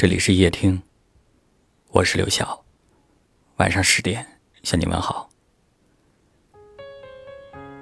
[0.00, 0.80] 这里是夜听，
[1.90, 2.64] 我是刘晓。
[3.56, 4.26] 晚上十点
[4.62, 5.28] 向你问好。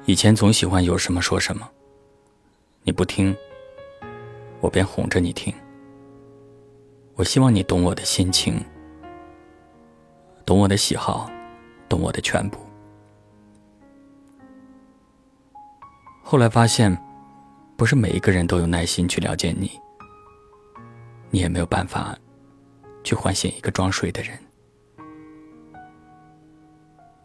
[0.04, 1.70] 以前总喜欢有什么说什么，
[2.82, 3.36] 你不听，
[4.58, 5.54] 我便哄着你听。
[7.14, 8.60] 我希望你懂我的心情，
[10.44, 11.30] 懂我的喜好，
[11.88, 12.58] 懂我的全部。
[16.24, 17.00] 后来发现，
[17.76, 19.70] 不是每一个人都有耐心去了解你。
[21.30, 22.18] 你也没有办法
[23.04, 24.38] 去唤醒一个装睡的人，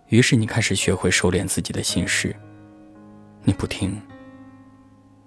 [0.08, 2.36] 于是你开始学会收敛自己的心事。
[3.44, 4.02] 你不听，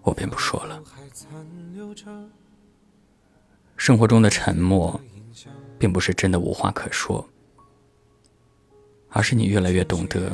[0.02, 0.82] 我便不说了。
[3.76, 4.98] 生活中的沉默，
[5.78, 7.28] 并不是真的无话可说，
[9.10, 10.32] 而是你越来越懂得，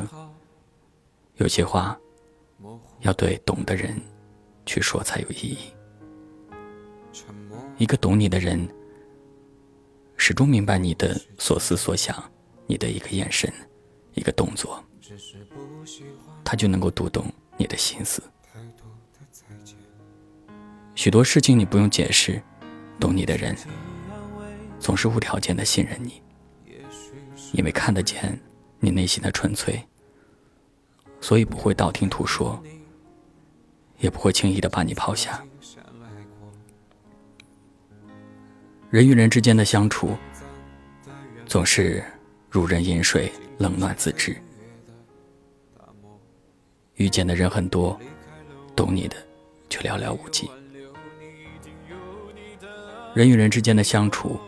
[1.35, 1.97] 有些话
[3.01, 4.01] 要对懂的人
[4.65, 5.57] 去说才有意义。
[7.83, 8.65] 一个懂你的人，
[10.15, 12.15] 始终明白你的所思所想，
[12.65, 13.51] 你的一个眼神，
[14.13, 14.81] 一个动作，
[16.45, 17.25] 他就能够读懂
[17.57, 18.23] 你的心思。
[20.95, 22.41] 许多事情你不用解释，
[23.01, 23.53] 懂你的人
[24.79, 26.21] 总是无条件的信任你，
[27.51, 28.39] 因为看得见
[28.79, 29.85] 你内心的纯粹，
[31.19, 32.63] 所以不会道听途说，
[33.99, 35.45] 也不会轻易的把你抛下。
[38.93, 40.15] 人与人之间的相处，
[41.47, 42.03] 总是
[42.47, 44.37] 如人饮水，冷暖自知。
[46.93, 47.99] 遇见的人很多，
[48.75, 49.15] 懂你的
[49.67, 50.47] 却寥寥无几。
[53.15, 54.39] 人与人之间的相处，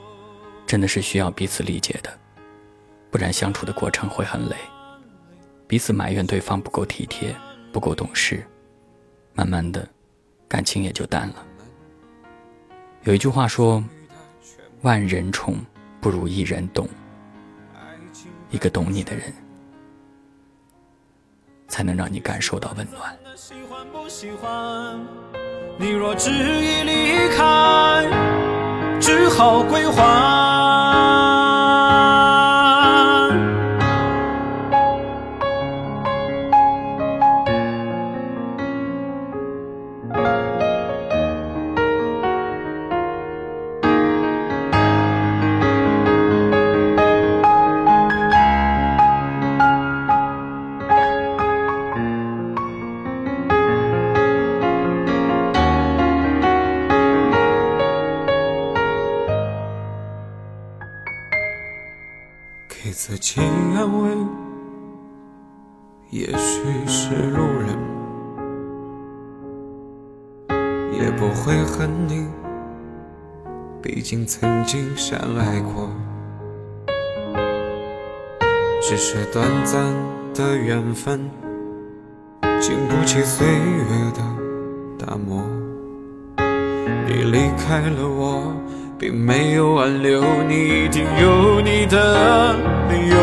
[0.67, 2.19] 真的是需要彼此理解的，
[3.09, 4.55] 不然相处的过程会很累。
[5.65, 7.35] 彼此埋怨对方不够体贴，
[7.73, 8.45] 不够懂事，
[9.33, 9.89] 慢慢的，
[10.47, 11.43] 感情也就淡了。
[13.05, 13.83] 有一句话说。
[14.85, 15.55] 万人宠
[15.99, 16.87] 不如一人懂，
[18.51, 19.33] 一个懂你的人，
[21.67, 23.17] 才能让你感受到温暖。
[25.79, 28.07] 你若执意离开，
[29.01, 30.64] 只好归还。
[63.07, 64.09] 自己安慰，
[66.09, 67.77] 也许是路人，
[70.91, 72.25] 也不会恨你，
[73.79, 75.87] 毕竟曾经相爱过。
[78.81, 79.83] 只是短暂
[80.33, 81.29] 的缘分，
[82.59, 85.43] 经不起岁月的打磨。
[87.05, 88.51] 你离开了我。
[88.97, 92.53] 并没有挽留你，一定有你的
[92.89, 93.17] 理由。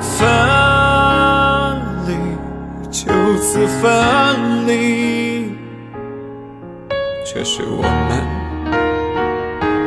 [0.00, 0.28] 分
[2.06, 2.14] 离，
[2.88, 5.52] 就此分离，
[7.26, 8.10] 这是我们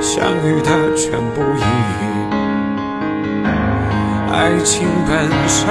[0.01, 2.03] 相遇的全部意义。
[4.33, 5.65] 爱情本身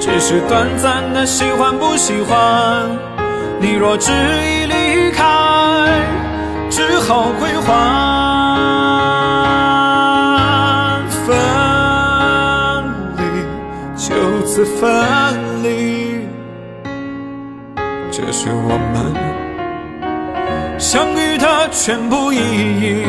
[0.00, 3.15] 只是短暂的喜欢不喜欢。
[3.66, 5.24] 你若执意离开，
[6.70, 7.64] 只好归还。
[11.26, 11.36] 分
[13.16, 13.22] 离，
[13.96, 14.14] 就
[14.46, 16.28] 此分离，
[18.12, 19.12] 这是我们
[20.78, 23.04] 相遇的全部意义。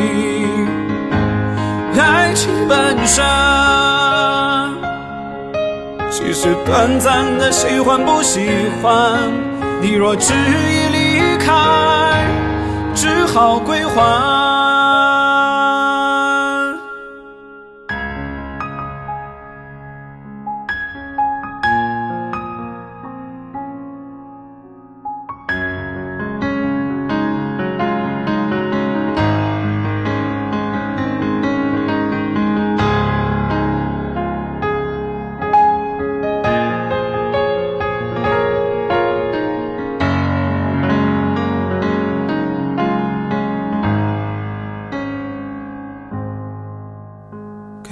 [1.96, 3.24] 爱情本身，
[6.10, 8.40] 只是短暂的喜欢不喜
[8.82, 9.30] 欢。
[9.80, 12.26] 你若执意离开，
[12.94, 14.37] 只好归还。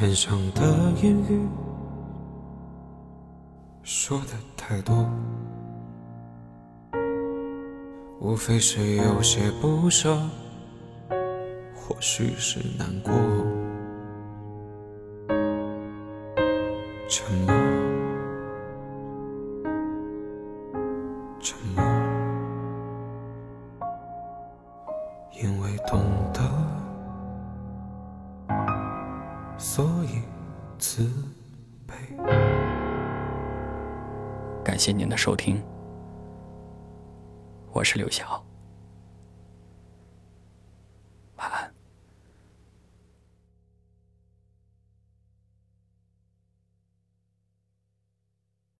[0.06, 0.62] 脸上的
[1.02, 1.48] 言语
[3.82, 5.04] 说的太多，
[8.20, 10.16] 无非是有些不舍，
[11.74, 13.12] 或许是难过。
[17.08, 17.75] 沉默，
[29.58, 30.22] 所以
[30.78, 31.10] 慈
[31.86, 31.94] 悲。
[34.62, 35.62] 感谢您的收听，
[37.72, 38.45] 我是刘晓。